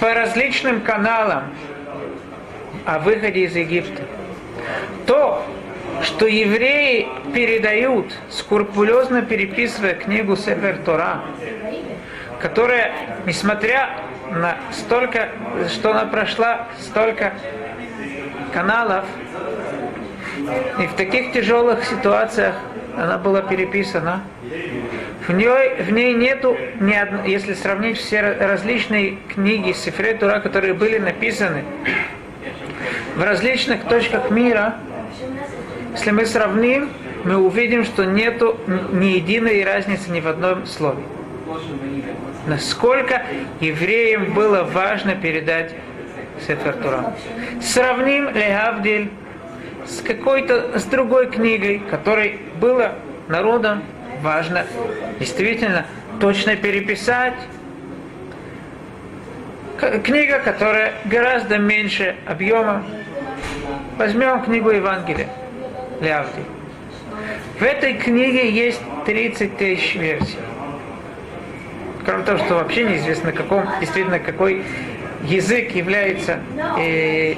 по 0.00 0.14
различным 0.14 0.80
каналам 0.80 1.44
о 2.84 2.98
выходе 3.00 3.40
из 3.40 3.56
Египта. 3.56 4.02
То, 5.06 5.44
что 6.02 6.26
евреи 6.26 7.08
передают, 7.34 8.14
скрупулезно 8.30 9.22
переписывая 9.22 9.94
книгу 9.94 10.36
Сефер 10.36 10.78
Тора, 10.78 11.22
которая, 12.40 12.92
несмотря 13.26 13.90
на 14.32 14.56
столько, 14.72 15.30
что 15.68 15.90
она 15.90 16.04
прошла 16.04 16.68
столько 16.78 17.34
каналов, 18.52 19.04
и 20.78 20.86
в 20.86 20.94
таких 20.94 21.32
тяжелых 21.32 21.84
ситуациях 21.84 22.54
она 22.96 23.18
была 23.18 23.42
переписана, 23.42 24.22
в 25.26 25.32
ней, 25.32 25.82
в 25.82 25.90
ней 25.92 26.14
нету, 26.14 26.56
ни 26.80 26.94
одно, 26.94 27.24
если 27.24 27.54
сравнить 27.54 27.98
все 27.98 28.20
различные 28.20 29.18
книги 29.34 29.72
Сефре 29.72 30.14
Тура, 30.14 30.40
которые 30.40 30.74
были 30.74 30.98
написаны 30.98 31.64
в 33.14 33.22
различных 33.22 33.84
точках 33.84 34.30
мира, 34.30 34.76
если 35.92 36.12
мы 36.12 36.26
сравним, 36.26 36.90
мы 37.24 37.36
увидим, 37.36 37.84
что 37.84 38.04
нету 38.04 38.58
ни 38.92 39.06
единой 39.06 39.64
разницы 39.64 40.10
ни 40.10 40.20
в 40.20 40.28
одном 40.28 40.66
слове. 40.66 41.02
Насколько 42.48 43.26
евреям 43.60 44.32
было 44.32 44.62
важно 44.62 45.14
передать 45.14 45.74
Сефер 46.46 46.72
Тура. 46.74 47.14
Сравним 47.60 48.30
Леавдиль 48.30 49.10
с 49.86 50.00
какой-то, 50.00 50.78
с 50.78 50.84
другой 50.84 51.30
книгой, 51.30 51.80
которой 51.90 52.40
было 52.58 52.94
народом 53.28 53.82
важно 54.22 54.64
действительно 55.18 55.84
точно 56.20 56.56
переписать. 56.56 57.34
Книга, 60.02 60.38
которая 60.38 60.94
гораздо 61.04 61.58
меньше 61.58 62.16
объема. 62.26 62.82
Возьмем 63.98 64.42
книгу 64.42 64.70
Евангелия, 64.70 65.28
Лявди. 66.00 66.40
В 67.60 67.62
этой 67.62 67.92
книге 67.92 68.50
есть 68.50 68.80
30 69.04 69.58
тысяч 69.58 69.96
версий. 69.96 70.38
Кроме 72.08 72.24
того, 72.24 72.38
что 72.38 72.54
вообще 72.54 72.84
неизвестно, 72.84 73.32
каком, 73.32 73.68
действительно, 73.80 74.18
какой 74.18 74.64
язык 75.24 75.72
является 75.72 76.40
э, 76.78 77.34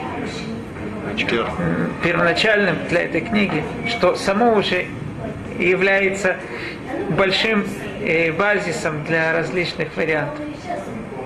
первоначальным 2.05 2.77
для 2.89 3.01
этой 3.01 3.21
книги, 3.23 3.65
что 3.89 4.15
само 4.15 4.55
уже 4.55 4.87
является 5.59 6.37
большим 7.19 7.67
э, 8.01 8.31
базисом 8.31 9.03
для 9.07 9.33
различных 9.33 9.89
вариантов. 9.97 10.39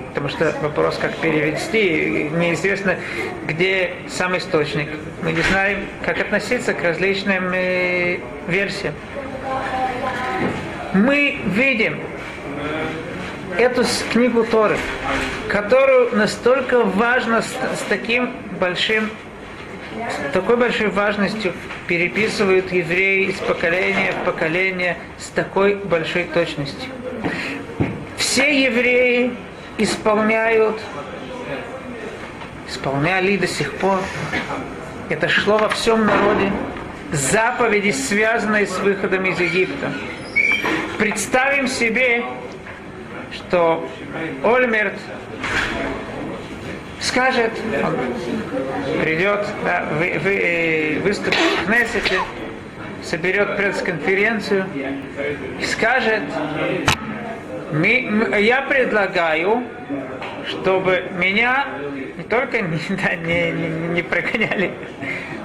Потому 0.09 0.31
что 0.31 0.55
вопрос, 0.63 0.97
как 0.97 1.15
перевести, 1.17 2.31
неизвестно, 2.35 2.97
где 3.47 3.91
сам 4.09 4.39
источник. 4.39 4.89
Мы 5.23 5.33
не 5.33 5.43
знаем, 5.43 5.81
как 6.03 6.19
относиться 6.19 6.73
к 6.73 6.83
различным 6.83 7.53
э, 7.53 8.21
версиям. 8.49 8.95
Мы 10.95 11.41
видим 11.45 12.01
эту 13.59 13.85
книгу 14.12 14.45
Торы, 14.45 14.79
которую 15.49 16.17
настолько 16.17 16.81
важно 16.81 17.43
с, 17.43 17.47
с 17.47 17.83
таким 17.88 18.31
большим, 18.59 19.11
с 19.95 20.33
такой 20.33 20.57
большой 20.57 20.88
важностью 20.88 21.53
переписывают 21.87 22.73
евреи 22.73 23.31
из 23.31 23.37
поколения 23.37 24.12
в 24.12 24.25
поколение 24.25 24.97
с 25.19 25.29
такой 25.29 25.77
большой 25.77 26.25
точностью. 26.25 26.90
Все 28.17 28.64
евреи 28.64 29.33
исполняют, 29.79 30.81
исполняли 32.69 33.37
до 33.37 33.47
сих 33.47 33.73
пор, 33.75 34.01
это 35.11 35.29
шло 35.29 35.59
во 35.59 35.69
всем 35.69 36.07
народе, 36.07 36.51
заповеди, 37.12 37.90
связанные 37.90 38.67
с 38.67 38.79
выходом 38.79 39.25
из 39.27 39.38
Египта. 39.38 39.93
Представим 40.99 41.69
себе, 41.69 42.25
что 43.35 43.88
Ольмерт 44.42 44.94
скажет, 47.01 47.53
он 47.83 49.01
придет, 49.03 49.47
да, 49.64 49.85
вы, 49.99 50.18
вы, 50.23 50.35
э, 50.35 50.99
выступит 51.01 51.35
в 51.35 51.66
Кнессете, 51.66 52.20
соберет 53.03 53.57
пресс-конференцию 53.57 54.66
скажет, 55.62 56.23
я 57.73 58.62
предлагаю, 58.62 59.64
чтобы 60.49 61.05
меня 61.18 61.66
не 62.16 62.23
только 62.25 62.61
не, 62.61 62.79
да, 62.90 63.14
не, 63.16 63.51
не, 63.51 63.68
не 63.94 64.03
прогоняли, 64.03 64.73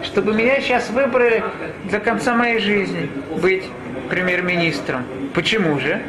чтобы 0.04 0.34
меня 0.34 0.62
сейчас 0.62 0.90
выбрали 0.90 1.44
до 1.92 2.00
конца 2.00 2.34
моей 2.36 2.60
жизни 2.60 3.10
быть 3.42 3.66
премьер-министром. 4.10 5.06
Почему 5.34 5.80
же? 5.80 6.02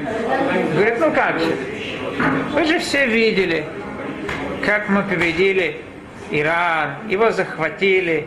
Говорит, 0.74 0.94
ну 0.98 1.12
как 1.12 1.38
же? 1.40 1.56
Вы 2.52 2.64
же 2.64 2.78
все 2.78 3.06
видели, 3.06 3.64
как 4.64 4.88
мы 4.88 5.02
победили 5.02 5.80
Иран, 6.30 7.08
его 7.08 7.30
захватили. 7.30 8.26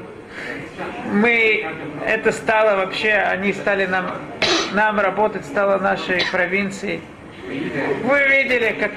Мы, 1.11 1.65
это 2.05 2.31
стало 2.31 2.77
вообще, 2.77 3.13
они 3.13 3.53
стали 3.53 3.85
нам, 3.85 4.11
нам 4.73 4.99
работать, 4.99 5.45
стало 5.45 5.77
нашей 5.77 6.23
провинцией. 6.31 7.01
Вы 7.47 8.27
видели, 8.27 8.75
как 8.79 8.91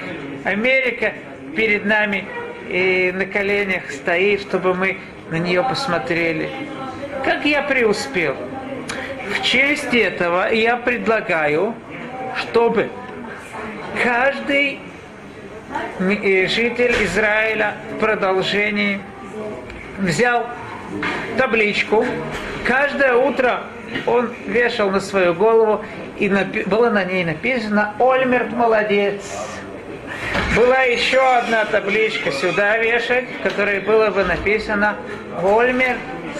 Америка 0.45 1.13
перед 1.55 1.85
нами 1.85 2.25
и 2.69 3.11
на 3.13 3.25
коленях 3.25 3.91
стоит, 3.91 4.41
чтобы 4.41 4.73
мы 4.73 4.97
на 5.29 5.37
нее 5.37 5.63
посмотрели. 5.63 6.49
Как 7.23 7.45
я 7.45 7.61
преуспел? 7.63 8.35
В 9.29 9.41
честь 9.41 9.93
этого 9.93 10.51
я 10.53 10.77
предлагаю, 10.77 11.75
чтобы 12.39 12.89
каждый 14.03 14.79
житель 15.99 16.95
Израиля 17.03 17.75
в 17.95 17.99
продолжении 17.99 18.99
взял 19.99 20.47
табличку, 21.37 22.05
каждое 22.63 23.15
утро 23.15 23.63
он 24.05 24.33
вешал 24.45 24.89
на 24.91 24.99
свою 24.99 25.33
голову, 25.33 25.83
и 26.17 26.29
было 26.65 26.89
на 26.89 27.03
ней 27.03 27.25
написано 27.25 27.93
«Ольмерт 27.99 28.51
молодец». 28.53 29.21
Была 30.55 30.81
еще 30.83 31.19
одна 31.19 31.65
табличка 31.65 32.31
сюда 32.31 32.77
вешать, 32.77 33.25
в 33.39 33.43
которой 33.43 33.79
было 33.79 34.09
бы 34.09 34.23
написано 34.23 34.95
«Ольмерт 35.43 35.99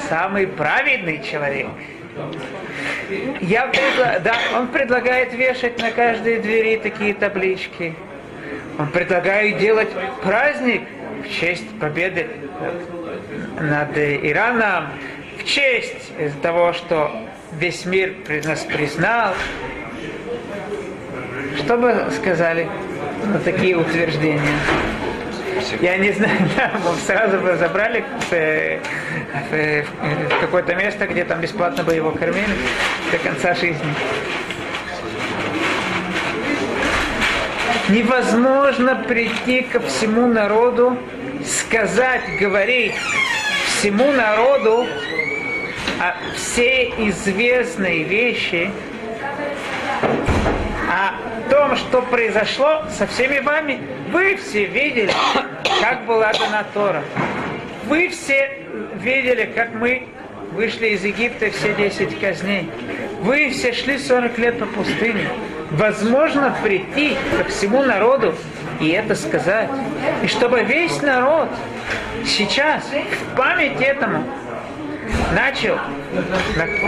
самый 0.10 0.47
праведный 0.47 1.21
человек». 1.21 1.67
Я 3.41 3.67
предла... 3.67 4.19
да, 4.19 4.36
он 4.56 4.67
предлагает 4.67 5.34
вешать 5.34 5.80
на 5.80 5.91
каждой 5.91 6.39
двери 6.39 6.77
такие 6.77 7.13
таблички. 7.13 7.95
Он 8.77 8.88
предлагает 8.88 9.58
делать 9.58 9.89
праздник 10.23 10.84
в 11.23 11.30
честь 11.30 11.67
победы 11.80 12.27
над 13.60 13.97
Ираном, 13.97 14.88
в 15.39 15.43
честь 15.45 16.12
того, 16.41 16.73
что 16.73 17.12
весь 17.53 17.86
мир 17.86 18.13
нас 18.45 18.62
признал. 18.62 19.34
Что 21.58 21.77
бы 21.77 22.08
сказали 22.15 22.67
на 23.25 23.39
такие 23.39 23.77
утверждения? 23.77 24.41
Я 25.82 25.98
не 25.98 26.12
знаю, 26.12 26.38
да, 26.56 26.72
сразу 27.06 27.39
бы 27.39 27.56
забрали 27.56 28.04
в, 28.30 28.32
в, 29.52 29.86
в 30.30 30.39
какое-то 30.41 30.76
место, 30.76 31.08
где 31.08 31.24
там 31.24 31.41
бесплатно 31.41 31.84
бы 31.84 31.93
его 31.93 32.12
кормили 32.12 32.56
до 33.12 33.17
конца 33.17 33.54
жизни. 33.54 33.93
Невозможно 37.89 38.96
прийти 39.08 39.62
ко 39.62 39.80
всему 39.80 40.28
народу, 40.28 40.98
сказать, 41.46 42.24
говорить 42.39 42.96
всему 43.65 44.12
народу 44.12 44.86
о 46.00 46.15
все 46.36 46.89
известные 46.98 48.04
вещи, 48.04 48.72
о 50.89 51.37
том, 51.49 51.75
что 51.75 52.01
произошло 52.01 52.83
со 52.89 53.07
всеми 53.07 53.39
вами. 53.39 53.81
Вы 54.12 54.36
все 54.38 54.65
видели, 54.65 55.12
как 55.81 56.05
была 56.05 56.31
дана 56.33 56.65
Тора. 56.73 57.03
Вы 57.86 58.10
все 58.10 58.65
видели, 58.95 59.51
как 59.55 59.73
мы 59.73 60.07
вышли 60.53 60.88
из 60.88 61.03
Египта 61.03 61.49
все 61.51 61.73
10 61.73 62.19
казней. 62.19 62.69
Вы 63.21 63.49
все 63.49 63.73
шли 63.73 63.97
40 63.97 64.38
лет 64.38 64.60
по 64.60 64.65
пустыне. 64.65 65.27
Возможно 65.71 66.55
прийти 66.63 67.17
ко 67.38 67.43
всему 67.49 67.83
народу 67.83 68.33
и 68.79 68.89
это 68.89 69.15
сказать. 69.15 69.69
И 70.23 70.27
чтобы 70.27 70.63
весь 70.63 71.01
народ 71.01 71.49
сейчас 72.25 72.83
в 72.86 73.36
память 73.36 73.81
этому 73.81 74.23
начал 75.34 75.78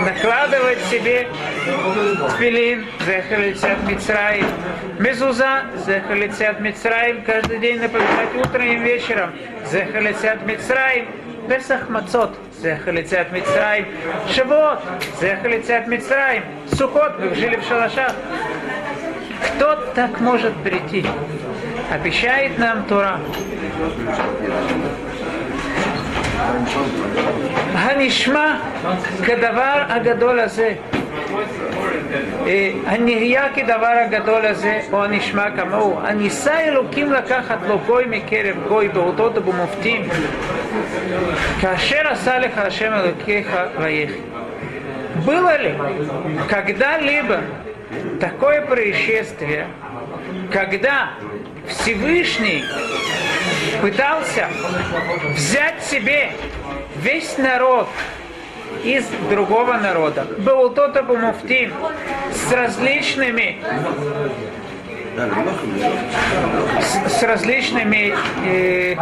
накладывать 0.05 0.79
себе 0.89 1.27
тфилин, 2.29 2.85
зехалицят 3.05 3.77
Мицраим, 3.87 4.45
мезуза, 4.99 5.63
зехалицят 5.85 6.59
Мицраим, 6.59 7.23
каждый 7.23 7.59
день 7.59 7.79
напоминать 7.79 8.35
утром 8.35 8.63
и 8.63 8.75
вечером, 8.75 9.31
зехалицят 9.71 10.45
Мицраим, 10.45 11.07
Песах 11.47 11.89
Мацот, 11.89 12.37
Зехалицят 12.61 13.31
Мицраим, 13.31 13.87
Шавот, 14.29 14.79
Зехалицят 15.19 15.87
Мицраим, 15.87 16.43
Сухот, 16.71 17.17
вы 17.19 17.33
жили 17.33 17.55
в 17.55 17.63
шалашах. 17.63 18.13
Кто 19.55 19.75
так 19.95 20.19
может 20.19 20.53
прийти? 20.63 21.05
Обещает 21.91 22.59
нам 22.59 22.83
Тора. 22.85 23.19
הנשמע 27.74 28.56
כדבר 29.24 29.82
הגדול 29.88 30.40
הזה, 30.40 30.74
הנהיה 32.86 33.48
כדבר 33.54 33.94
הגדול 34.06 34.46
הזה, 34.46 34.80
או 34.92 35.04
הנשמע 35.04 35.50
כמוהו, 35.56 36.00
הניסה 36.04 36.60
אלוקים 36.60 37.12
לקחת 37.12 37.58
לו 37.68 37.78
גוי 37.86 38.04
מקרב 38.08 38.56
גוי 38.68 38.88
באותות 38.88 39.38
ובמופתים, 39.38 40.08
כאשר 41.60 42.08
עשה 42.08 42.38
לך 42.38 42.58
השם 42.58 42.92
אלוקיך 42.92 43.56
ויחי. 43.78 44.20
Было 45.24 45.56
ли 45.56 45.72
когда-либо 46.48 47.40
такое 48.20 48.62
происшествие, 48.62 49.68
когда 50.50 51.10
Всевышний 51.68 52.64
пытался 53.81 54.47
взять 55.35 55.83
себе 55.83 56.31
весь 56.97 57.37
народ 57.37 57.87
из 58.83 59.05
другого 59.29 59.73
народа. 59.73 60.25
Был 60.39 60.69
тот 60.69 60.95
муфтим 61.07 61.73
с 62.31 62.51
различными 62.51 63.59
с, 66.79 67.19
с 67.19 67.23
различными 67.23 68.13
э, 68.45 68.95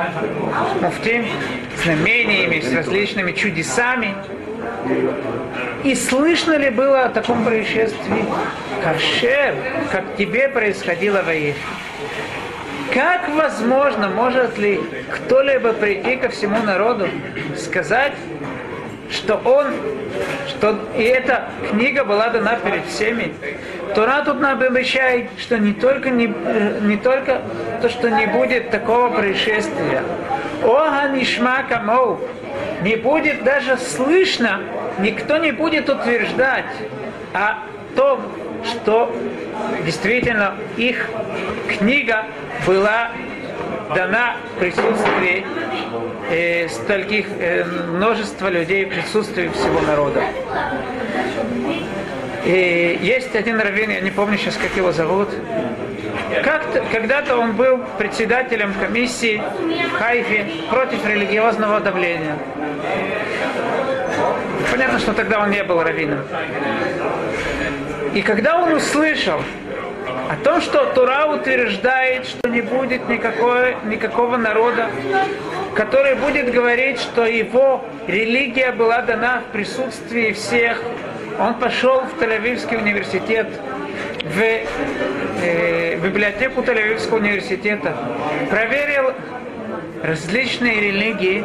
муфтим, 0.81 1.25
знамениями, 1.83 2.59
с 2.59 2.73
различными 2.73 3.33
чудесами. 3.33 4.15
И 5.83 5.93
слышно 5.93 6.53
ли 6.53 6.71
было 6.71 7.03
о 7.03 7.09
таком 7.09 7.45
происшествии? 7.45 8.25
Кашер, 8.83 9.55
как 9.91 10.15
тебе 10.17 10.47
происходило 10.47 11.21
в 11.21 11.31
Египте? 11.31 11.61
Как 12.93 13.29
возможно, 13.29 14.09
может 14.09 14.57
ли 14.57 14.79
кто-либо 15.11 15.73
прийти 15.73 16.15
ко 16.17 16.29
всему 16.29 16.61
народу, 16.63 17.07
сказать, 17.55 18.13
что 19.11 19.35
он, 19.35 19.67
что 20.47 20.79
и 20.95 21.03
эта 21.03 21.49
книга 21.69 22.03
была 22.03 22.29
дана 22.29 22.55
перед 22.55 22.85
всеми. 22.85 23.33
Тора 23.95 24.23
тут 24.25 24.39
нам 24.39 24.61
обещает, 24.61 25.29
что 25.39 25.57
не 25.57 25.73
только, 25.73 26.09
не, 26.09 26.33
не 26.81 26.97
только 26.97 27.41
то, 27.81 27.89
что 27.89 28.09
не 28.09 28.25
будет 28.25 28.69
такого 28.69 29.09
происшествия. 29.09 30.03
Ога 30.63 31.07
нишма 31.09 31.63
камоу. 31.63 32.19
Не 32.81 32.95
будет 32.95 33.43
даже 33.43 33.77
слышно, 33.77 34.61
никто 34.99 35.37
не 35.37 35.51
будет 35.51 35.89
утверждать 35.89 36.65
о 37.33 37.59
том, 37.95 38.21
что 38.63 39.13
действительно 39.85 40.55
их 40.77 41.09
книга 41.67 42.25
была 42.65 43.11
дана 43.95 44.37
в 44.55 44.59
присутствии 44.59 45.45
э, 46.29 46.67
стольких, 46.69 47.25
э, 47.39 47.63
множества 47.63 48.49
людей, 48.49 48.85
в 48.85 48.89
присутствии 48.89 49.47
всего 49.49 49.81
народа. 49.81 50.23
И 52.45 52.99
есть 53.01 53.35
один 53.35 53.59
раввин, 53.59 53.89
я 53.89 54.01
не 54.01 54.11
помню 54.11 54.37
сейчас, 54.37 54.55
как 54.55 54.75
его 54.75 54.91
зовут. 54.91 55.29
Как-то, 56.43 56.83
когда-то 56.91 57.37
он 57.37 57.53
был 57.53 57.79
председателем 57.97 58.73
комиссии 58.73 59.41
в 59.89 59.97
Хайфе 59.97 60.47
против 60.69 61.05
религиозного 61.05 61.79
давления. 61.79 62.37
Понятно, 64.71 64.99
что 64.99 65.13
тогда 65.13 65.41
он 65.41 65.49
не 65.49 65.63
был 65.63 65.81
раввином. 65.81 66.19
И 68.17 68.23
когда 68.23 68.57
он 68.57 68.73
услышал 68.73 69.39
о 70.27 70.35
том, 70.43 70.59
что 70.59 70.85
Тура 70.95 71.27
утверждает, 71.27 72.25
что 72.25 72.49
не 72.49 72.61
будет 72.61 73.07
никакой, 73.07 73.75
никакого 73.85 74.37
народа, 74.37 74.89
который 75.75 76.15
будет 76.15 76.51
говорить, 76.51 76.99
что 76.99 77.27
его 77.27 77.85
религия 78.07 78.71
была 78.71 79.03
дана 79.03 79.43
в 79.47 79.51
присутствии 79.51 80.31
всех 80.31 80.81
он 81.39 81.59
пошел 81.59 82.01
в 82.01 82.19
Тель-Авивский 82.19 82.81
университет, 82.81 83.49
в 84.23 84.41
э, 85.43 85.97
библиотеку 85.97 86.61
Тель-Авивского 86.61 87.17
университета, 87.17 87.95
проверил 88.49 89.13
различные 90.03 90.79
религии 90.79 91.43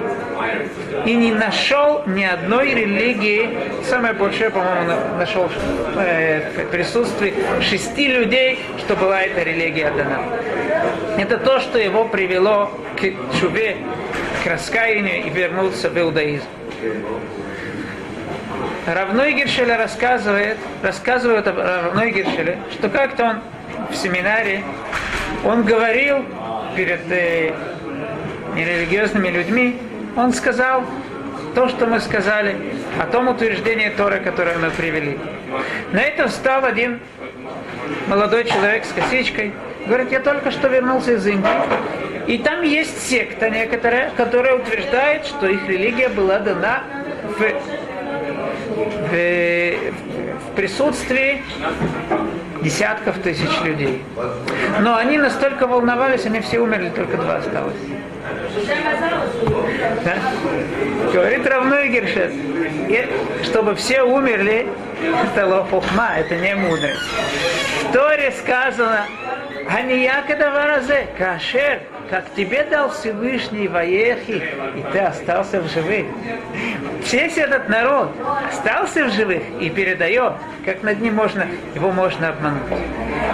и 1.07 1.15
не 1.15 1.33
нашел 1.33 2.03
ни 2.07 2.25
одной 2.25 2.75
религии, 2.75 3.49
самое 3.88 4.15
большое, 4.15 4.51
по-моему, 4.51 4.93
нашел 5.19 5.51
э, 5.97 6.67
в 6.71 7.62
шести 7.62 8.09
людей, 8.09 8.61
что 8.79 8.97
была 8.97 9.23
эта 9.23 9.43
религия 9.43 9.91
дана. 9.91 10.21
Это 11.19 11.38
то, 11.38 11.61
что 11.61 11.79
его 11.79 12.05
привело 12.05 12.71
к 12.97 13.38
чубе, 13.38 13.77
к 14.45 14.47
раскаянию 14.47 15.25
и 15.27 15.31
вернулся 15.31 15.91
в 15.91 15.99
иудаизм. 15.99 16.47
Равной 18.87 19.35
Гершеля 19.35 19.77
рассказывает, 19.77 20.59
рассказывает 20.83 21.47
об 21.47 21.59
Равной 21.59 22.11
что 22.73 22.88
как-то 22.88 23.25
он 23.25 23.41
в 23.91 23.95
семинаре, 23.95 24.62
он 25.45 25.62
говорил 25.62 26.25
перед 26.75 27.01
э, 27.11 27.53
нерелигиозными 28.55 29.29
людьми, 29.29 29.79
он 30.17 30.33
сказал 30.33 30.85
то, 31.55 31.69
что 31.69 31.87
мы 31.87 32.01
сказали, 32.01 32.57
о 33.01 33.07
том 33.07 33.29
утверждении 33.29 33.91
Торы, 33.91 34.21
которое 34.21 34.59
мы 34.59 34.71
привели. 34.71 35.19
На 35.93 36.01
этом 36.01 36.29
встал 36.29 36.65
один 36.65 37.01
молодой 38.07 38.45
человек 38.45 38.85
с 38.85 38.93
косичкой, 38.93 39.53
говорит, 39.87 40.12
я 40.12 40.21
только 40.21 40.51
что 40.51 40.69
вернулся 40.69 41.12
из 41.12 41.27
Индии, 41.27 41.49
и 42.27 42.38
там 42.38 42.62
есть 42.62 43.07
секта 43.09 43.51
некоторая, 43.51 44.11
которая 44.17 44.57
утверждает, 44.57 45.27
что 45.27 45.47
их 45.47 45.67
религия 45.69 46.09
была 46.09 46.38
дана 46.38 46.85
в 47.38 47.43
в, 48.77 49.12
в 49.12 50.55
присутствии 50.57 51.43
десятков 52.62 53.19
тысяч 53.19 53.51
людей. 53.65 54.03
Но 54.81 54.97
они 54.97 55.19
настолько 55.19 55.67
волновались, 55.67 56.27
они 56.27 56.41
все 56.41 56.61
умерли, 56.61 56.91
только 56.91 57.17
два 57.17 57.37
осталось. 57.37 57.77
Да? 60.05 60.16
Говорит 61.12 61.47
равно 61.47 61.85
Гершет, 61.85 62.33
чтобы 63.45 63.75
все 63.75 64.03
умерли, 64.03 64.66
это 65.35 65.47
лохухма, 65.47 66.12
это 66.18 66.37
не 66.37 66.55
мудрость. 66.55 67.01
В 67.88 67.92
Торе 67.92 68.33
сказано, 68.33 69.07
Анияка 69.68 70.37
даваразе, 70.37 71.07
кашер, 71.18 71.81
как 72.11 72.25
тебе 72.35 72.64
дал 72.64 72.90
Всевышний 72.90 73.68
Ваехи, 73.68 74.42
и 74.77 74.92
ты 74.92 74.99
остался 74.99 75.61
в 75.61 75.68
живых. 75.68 76.07
Весь 77.11 77.37
этот 77.37 77.68
народ 77.68 78.11
остался 78.49 79.05
в 79.07 79.12
живых 79.12 79.42
и 79.61 79.71
передает, 79.71 80.35
как 80.64 80.83
над 80.83 81.01
ним 81.01 81.14
можно, 81.14 81.47
его 81.75 81.90
можно 81.90 82.31
обмануть. 82.31 82.62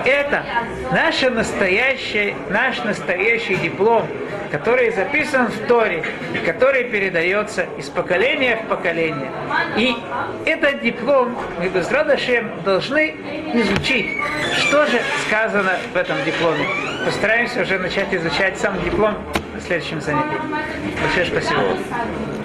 Это 0.05 0.45
наше 0.93 1.31
настоящее, 1.31 2.35
наш 2.51 2.83
настоящий 2.85 3.57
диплом, 3.57 4.07
который 4.51 4.91
записан 4.91 5.49
в 5.49 5.67
Торе, 5.67 6.05
и 6.35 6.39
который 6.39 6.85
передается 6.85 7.67
из 7.79 7.89
поколения 7.89 8.57
в 8.57 8.69
поколение. 8.69 9.31
И 9.77 9.97
этот 10.45 10.83
диплом 10.83 11.37
мы 11.59 11.69
без 11.69 11.91
Радашем 11.91 12.51
должны 12.65 13.15
изучить, 13.55 14.07
что 14.59 14.87
же 14.87 15.01
сказано 15.27 15.73
в 15.93 15.97
этом 15.97 16.17
дипломе. 16.25 16.67
Постараемся 17.05 17.63
уже 17.63 17.79
начать 17.79 18.13
изучать 18.13 18.59
сам 18.59 18.83
диплом 18.83 19.15
на 19.55 19.61
следующем 19.61 20.01
занятии. 20.01 20.39
Большое 21.03 21.27
спасибо. 21.27 22.38